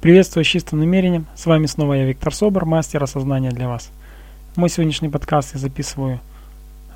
[0.00, 1.26] Приветствую с чистым намерением.
[1.34, 3.90] С вами снова я, Виктор Собор, мастер осознания для вас.
[4.54, 6.20] Мой сегодняшний подкаст я записываю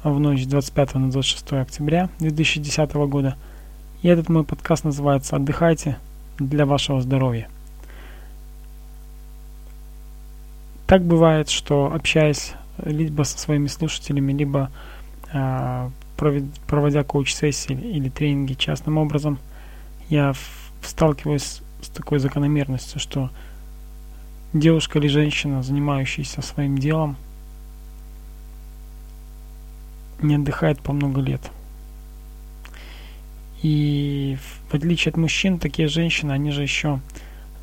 [0.05, 3.37] в ночь 25 на 26 октября 2010 года.
[4.03, 5.99] И этот мой подкаст называется «Отдыхайте
[6.39, 7.49] для вашего здоровья».
[10.87, 12.53] Так бывает, что общаясь
[12.85, 14.71] либо со своими слушателями, либо
[15.33, 15.91] э,
[16.69, 19.41] проводя коуч-сессии или тренинги частным образом,
[20.09, 20.35] я
[20.85, 23.31] сталкиваюсь с такой закономерностью, что
[24.53, 27.17] девушка или женщина, занимающаяся своим делом,
[30.23, 31.41] не отдыхает по много лет.
[33.63, 34.39] И
[34.71, 37.01] в отличие от мужчин, такие женщины, они же еще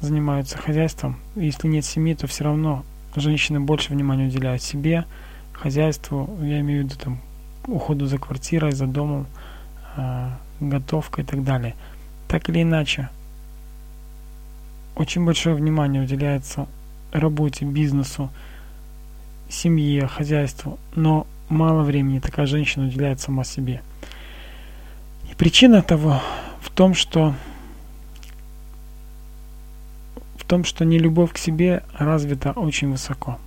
[0.01, 1.17] занимаются хозяйством.
[1.35, 5.05] Если нет семьи, то все равно женщины больше внимания уделяют себе,
[5.53, 7.19] хозяйству, я имею в виду там
[7.67, 9.27] уходу за квартирой, за домом,
[9.97, 10.29] э,
[10.59, 11.75] готовка и так далее.
[12.27, 13.09] Так или иначе,
[14.99, 16.67] очень большое внимание уделяется
[17.13, 18.30] работе, бизнесу,
[19.47, 23.81] семье, хозяйству, но мало времени такая женщина уделяет сама себе.
[25.31, 26.22] И причина того
[26.61, 27.33] в том, что
[30.36, 33.39] в том, что не любовь к себе развита очень высоко.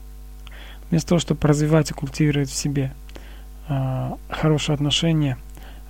[0.89, 2.95] Вместо того, чтобы развивать и культивировать в себе
[3.69, 5.37] э, хорошие отношения,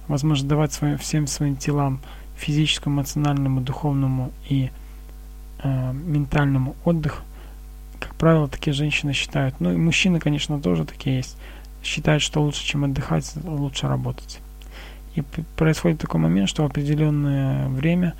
[0.08, 2.00] возможно, давать своим, всем своим телам
[2.36, 4.70] физическому, эмоциональному, духовному и
[5.62, 7.22] э, ментальному отдых,
[8.00, 11.36] как правило, такие женщины считают, ну и мужчины, конечно, тоже такие есть,
[11.82, 14.40] считают, что лучше, чем отдыхать, лучше работать.
[15.14, 15.22] И
[15.56, 18.14] происходит такой момент, что в определенное время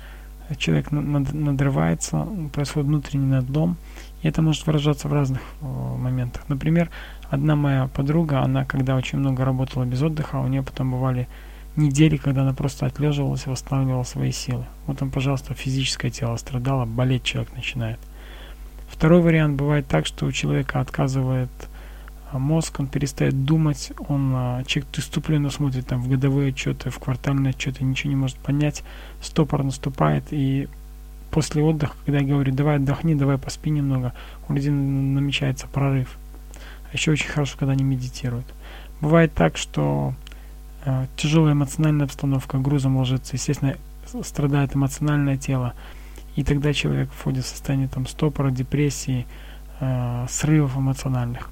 [0.57, 3.77] человек надрывается, происходит внутренний надлом,
[4.21, 6.43] и это может выражаться в разных моментах.
[6.47, 6.89] Например,
[7.29, 11.27] одна моя подруга, она когда очень много работала без отдыха, у нее потом бывали
[11.75, 14.65] недели, когда она просто отлеживалась и восстанавливала свои силы.
[14.85, 17.99] Вот он, пожалуйста, физическое тело страдало, болеть человек начинает.
[18.87, 21.49] Второй вариант бывает так, что у человека отказывает
[22.31, 26.99] а, мозг, он перестает думать, он, а, человек иступленно смотрит там в годовые отчеты, в
[26.99, 28.83] квартальные отчеты, ничего не может понять,
[29.21, 30.67] стопор наступает, и
[31.31, 34.13] после отдыха, когда я говорю, давай отдохни, давай поспи немного,
[34.47, 36.17] у людей намечается прорыв.
[36.91, 38.45] А еще очень хорошо, когда они медитируют.
[39.01, 40.13] Бывает так, что
[41.15, 43.75] тяжелая эмоциональная обстановка грузом ложится, естественно,
[44.23, 45.73] страдает эмоциональное тело,
[46.35, 49.25] и тогда человек входит в состояние там стопора, депрессии,
[49.79, 51.49] э, срывов эмоциональных.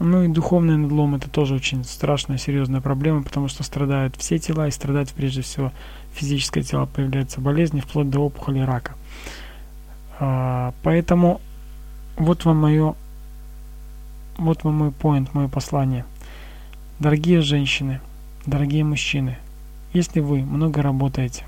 [0.00, 4.66] Ну и духовный надлом это тоже очень страшная, серьезная проблема, потому что страдают все тела
[4.66, 5.70] и страдает прежде всего
[6.12, 8.94] физическое тело, появляются болезни, вплоть до опухоли рака.
[10.18, 11.40] Э, поэтому
[12.16, 12.94] вот вам мое,
[14.38, 16.04] вот вам мой point, мое послание.
[16.98, 18.00] Дорогие женщины,
[18.46, 19.38] Дорогие мужчины,
[19.94, 21.44] если вы много работаете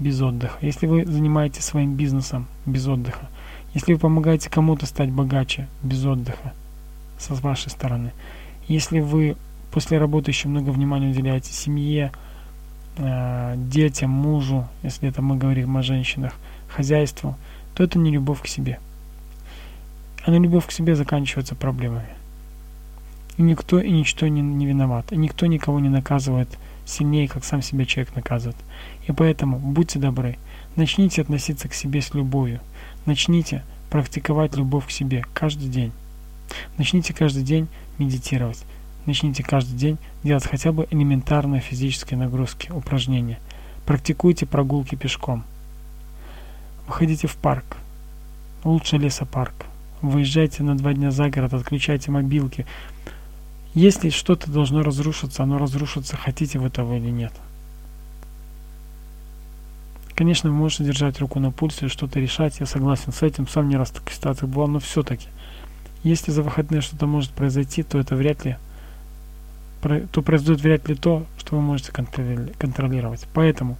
[0.00, 3.28] без отдыха, если вы занимаетесь своим бизнесом без отдыха,
[3.74, 6.52] если вы помогаете кому-то стать богаче без отдыха
[7.16, 8.10] со вашей стороны,
[8.66, 9.36] если вы
[9.70, 12.10] после работы еще много внимания уделяете семье,
[12.96, 16.34] э, детям, мужу, если это мы говорим о женщинах,
[16.68, 17.36] хозяйству,
[17.74, 18.80] то это не любовь к себе.
[20.24, 22.19] А на любовь к себе заканчивается проблемами.
[23.40, 25.12] И никто и ничто не, не виноват.
[25.12, 28.58] И никто никого не наказывает сильнее, как сам себя человек наказывает.
[29.08, 30.36] И поэтому будьте добры.
[30.76, 32.60] Начните относиться к себе с любовью.
[33.06, 35.90] Начните практиковать любовь к себе каждый день.
[36.76, 38.62] Начните каждый день медитировать.
[39.06, 43.38] Начните каждый день делать хотя бы элементарные физические нагрузки, упражнения.
[43.86, 45.44] Практикуйте прогулки пешком.
[46.86, 47.78] Выходите в парк.
[48.64, 49.54] Лучше лесопарк.
[50.02, 52.66] Выезжайте на два дня за город, отключайте мобилки,
[53.74, 57.32] если что-то должно разрушиться, оно разрушится, хотите вы того или нет.
[60.14, 63.68] Конечно, вы можете держать руку на пульсе и что-то решать, я согласен с этим, сам
[63.68, 65.28] не раз в таких ситуациях был, но все-таки,
[66.02, 68.56] если за выходные что-то может произойти, то это вряд ли,
[70.12, 73.26] то произойдет вряд ли то, что вы можете контролировать.
[73.32, 73.78] Поэтому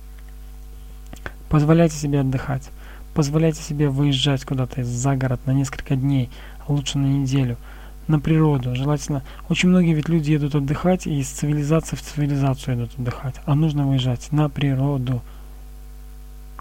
[1.50, 2.70] позволяйте себе отдыхать,
[3.12, 6.30] позволяйте себе выезжать куда-то за город на несколько дней,
[6.66, 7.56] а лучше на неделю–
[8.10, 8.74] на природу.
[8.74, 13.54] Желательно, очень многие ведь люди едут отдыхать и из цивилизации в цивилизацию едут отдыхать, а
[13.54, 15.22] нужно выезжать на природу.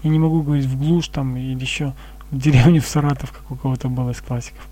[0.02, 1.92] Я не могу говорить в глушь там или еще
[2.30, 4.66] в деревню в Саратов, как у кого-то было из классиков.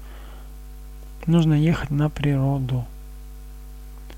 [1.27, 2.87] Нужно ехать на природу,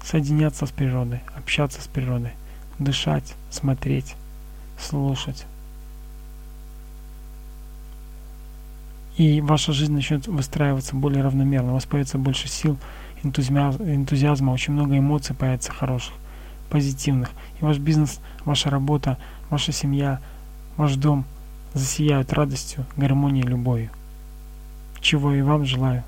[0.04, 2.32] соединяться с природой, общаться с природой,
[2.78, 4.14] дышать, смотреть,
[4.78, 5.46] слушать.
[9.20, 12.78] И ваша жизнь начнет выстраиваться более равномерно, у вас появится больше сил,
[13.22, 16.14] энтузиазма, очень много эмоций появится хороших,
[16.70, 17.28] позитивных.
[17.60, 19.18] И ваш бизнес, ваша работа,
[19.50, 20.20] ваша семья,
[20.78, 21.26] ваш дом
[21.74, 23.90] засияют радостью, гармонией, любовью.
[25.02, 26.02] Чего и вам желаю,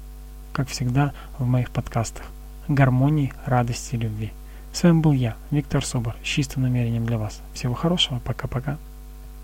[0.54, 2.24] как всегда в моих подкастах.
[2.66, 4.32] Гармонии, радости, любви.
[4.72, 7.42] С вами был я, Виктор Собор, с чистым намерением для вас.
[7.52, 8.78] Всего хорошего, пока-пока.